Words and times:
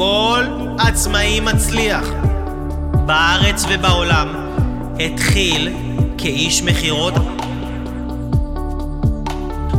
כל 0.00 0.44
עצמאי 0.78 1.40
מצליח 1.40 2.04
בארץ 3.06 3.64
ובעולם 3.68 4.28
התחיל 5.00 5.72
כאיש 6.18 6.62
מכירות. 6.62 7.14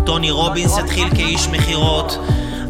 טוני 0.05 0.31
רובינס 0.31 0.77
התחיל 0.77 1.09
כאיש 1.15 1.47
מכירות. 1.47 2.17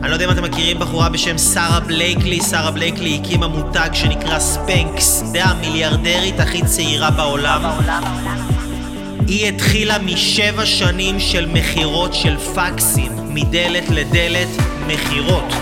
אני 0.02 0.09
לא 0.09 0.14
יודע 0.14 0.25
אם 0.25 0.32
אתם 0.32 0.43
מכירים 0.43 0.79
בחורה 0.79 1.09
בשם 1.09 1.38
שרה 1.38 1.79
בלייקלי. 1.79 2.39
שרה 2.41 2.71
בלייקלי 2.71 3.20
הקימה 3.21 3.48
מותג 3.48 3.89
שנקרא 3.93 4.39
ספנקס. 4.39 5.23
זה 5.25 5.43
המיליארדרית 5.43 6.39
הכי 6.39 6.65
צעירה 6.65 7.11
בעולם. 7.11 7.61
היא 9.27 9.47
התחילה 9.47 9.99
משבע 9.99 10.65
שנים 10.65 11.20
של 11.20 11.45
מכירות 11.45 12.13
של 12.13 12.38
פקסים, 12.38 13.11
מדלת 13.33 13.89
לדלת 13.89 14.49
מכירות. 14.88 15.54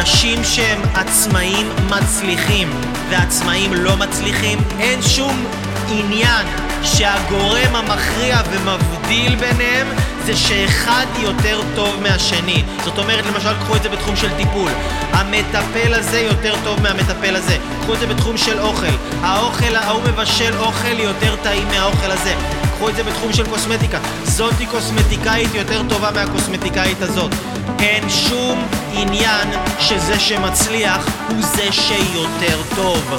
אנשים 0.00 0.44
שהם 0.44 0.82
עצמאים 0.94 1.66
מצליחים 1.88 2.68
ועצמאים 3.10 3.74
לא 3.74 3.96
מצליחים, 3.96 4.58
אין 4.78 5.02
שום 5.02 5.44
עניין 5.88 6.46
שהגורם 6.82 7.76
המכריע 7.76 8.40
ומבדיל 8.50 9.36
ביניהם 9.36 9.86
זה 10.26 10.36
שאחד 10.36 11.06
יותר 11.18 11.60
טוב 11.74 12.02
מהשני. 12.02 12.62
זאת 12.84 12.98
אומרת, 12.98 13.26
למשל, 13.26 13.54
קחו 13.60 13.76
את 13.76 13.82
זה 13.82 13.88
בתחום 13.88 14.16
של 14.16 14.28
טיפול. 14.36 14.70
המטפל 15.12 15.94
הזה 15.94 16.20
יותר 16.20 16.54
טוב 16.64 16.82
מהמטפל 16.82 17.36
הזה. 17.36 17.56
קחו 17.82 17.94
את 17.94 17.98
זה 17.98 18.06
בתחום 18.06 18.36
של 18.36 18.60
אוכל. 18.60 18.94
האוכל, 19.22 19.76
ההוא 19.76 20.02
מבשל 20.02 20.56
אוכל 20.58 20.98
יותר 20.98 21.36
טעים 21.42 21.68
מהאוכל 21.68 22.10
הזה. 22.10 22.34
קחו 22.76 22.88
את 22.88 22.96
זה 22.96 23.02
בתחום 23.02 23.32
של 23.32 23.46
קוסמטיקה. 23.46 23.98
זאתי 24.24 24.66
קוסמטיקאית 24.66 25.54
יותר 25.54 25.82
טובה 25.88 26.10
מהקוסמטיקאית 26.10 27.02
הזאת. 27.02 27.32
אין 27.78 28.10
שום 28.10 28.79
עניין 28.92 29.48
שזה 29.78 30.20
שמצליח 30.20 31.06
הוא 31.28 31.42
זה 31.42 31.72
שיותר 31.72 32.60
טוב. 32.76 33.14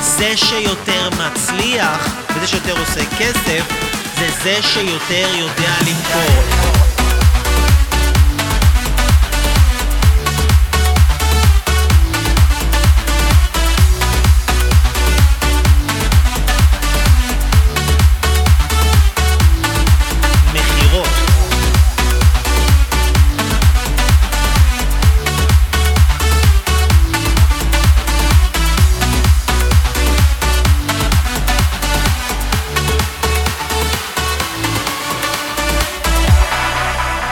זה 0.00 0.36
שיותר 0.36 1.10
מצליח 1.10 2.16
וזה 2.34 2.46
שיותר 2.46 2.78
עושה 2.80 3.00
כסף 3.18 3.64
זה 4.18 4.28
זה 4.42 4.62
שיותר 4.62 5.28
יודע 5.38 5.72
למכור. 5.80 6.79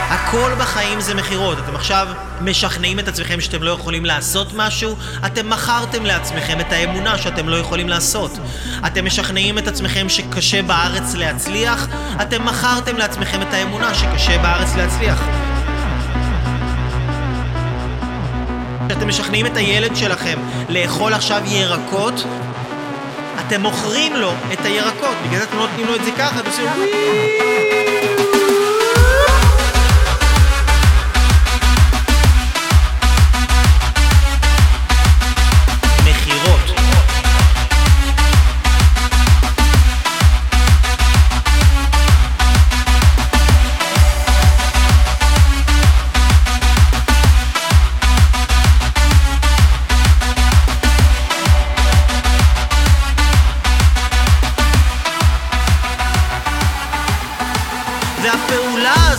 הכל 0.08 0.50
בחיים 0.58 1.00
זה 1.00 1.14
מכירות. 1.14 1.58
אתם 1.58 1.74
עכשיו 1.74 2.08
משכנעים 2.40 2.98
את 2.98 3.08
עצמכם 3.08 3.40
שאתם 3.40 3.62
לא 3.62 3.70
יכולים 3.70 4.04
לעשות 4.04 4.52
משהו, 4.54 4.96
אתם 5.26 5.50
מכרתם 5.50 6.04
לעצמכם 6.04 6.60
את 6.60 6.72
האמונה 6.72 7.18
שאתם 7.18 7.48
לא 7.48 7.56
יכולים 7.56 7.88
לעשות. 7.88 8.30
אתם 8.86 9.04
משכנעים 9.04 9.58
את 9.58 9.68
עצמכם 9.68 10.08
שקשה 10.08 10.62
בארץ 10.62 11.14
להצליח, 11.14 11.86
אתם 12.22 12.44
מכרתם 12.44 12.96
לעצמכם 12.96 13.42
את 13.42 13.54
האמונה 13.54 13.94
שקשה 13.94 14.38
בארץ 14.38 14.74
להצליח. 14.76 15.24
כשאתם 18.88 19.08
משכנעים 19.08 19.46
את 19.46 19.56
הילד 19.56 19.96
שלכם 19.96 20.38
לאכול 20.68 21.14
עכשיו 21.14 21.42
ירקות, 21.46 22.24
אתם 23.46 23.60
מוכרים 23.60 24.16
לו 24.16 24.32
את 24.52 24.64
הירקות, 24.64 25.16
בגלל 25.26 25.38
זה 25.38 25.44
אתם 25.44 25.56
לא 25.56 25.66
נותנים 25.66 25.86
לו 25.86 25.94
את 25.94 26.04
זה 26.04 26.10
ככה, 26.18 26.40
אתם 26.40 26.48
עושים 26.48 26.66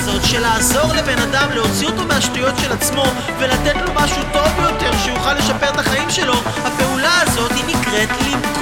הזאת 0.09 0.25
של 0.25 0.39
לעזור 0.39 0.93
לבן 0.93 1.19
אדם 1.19 1.49
להוציא 1.53 1.87
אותו 1.87 2.05
מהשטויות 2.07 2.55
של 2.57 2.71
עצמו 2.71 3.03
ולתת 3.39 3.75
לו 3.75 3.93
משהו 3.95 4.21
טוב 4.33 4.47
יותר 4.59 4.91
שיוכל 5.03 5.33
לשפר 5.33 5.69
את 5.69 5.79
החיים 5.79 6.09
שלו, 6.09 6.33
הפעולה 6.65 7.21
הזאת 7.21 7.51
היא 7.51 7.65
נקראת 7.65 8.09
למכור. 8.09 8.58